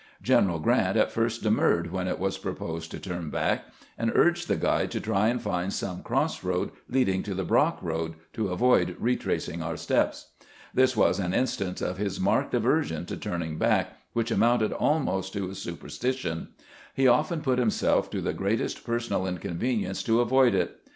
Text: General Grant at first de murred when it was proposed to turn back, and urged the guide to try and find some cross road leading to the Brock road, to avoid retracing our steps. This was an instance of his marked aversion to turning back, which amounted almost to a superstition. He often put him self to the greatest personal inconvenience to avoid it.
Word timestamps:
General 0.23 0.57
Grant 0.59 0.97
at 0.97 1.11
first 1.11 1.43
de 1.43 1.51
murred 1.51 1.91
when 1.91 2.07
it 2.07 2.17
was 2.17 2.35
proposed 2.39 2.89
to 2.89 2.99
turn 2.99 3.29
back, 3.29 3.65
and 3.99 4.11
urged 4.15 4.47
the 4.47 4.55
guide 4.55 4.89
to 4.89 4.99
try 4.99 5.27
and 5.27 5.39
find 5.39 5.71
some 5.71 6.01
cross 6.01 6.43
road 6.43 6.71
leading 6.89 7.21
to 7.21 7.35
the 7.35 7.43
Brock 7.43 7.77
road, 7.83 8.15
to 8.33 8.47
avoid 8.47 8.95
retracing 8.97 9.61
our 9.61 9.77
steps. 9.77 10.29
This 10.73 10.97
was 10.97 11.19
an 11.19 11.35
instance 11.35 11.83
of 11.83 11.97
his 11.99 12.19
marked 12.19 12.55
aversion 12.55 13.05
to 13.05 13.15
turning 13.15 13.59
back, 13.59 13.93
which 14.13 14.31
amounted 14.31 14.73
almost 14.73 15.33
to 15.33 15.51
a 15.51 15.53
superstition. 15.53 16.47
He 16.95 17.07
often 17.07 17.41
put 17.41 17.59
him 17.59 17.69
self 17.69 18.09
to 18.09 18.21
the 18.21 18.33
greatest 18.33 18.83
personal 18.83 19.27
inconvenience 19.27 20.01
to 20.05 20.19
avoid 20.21 20.55
it. 20.55 20.79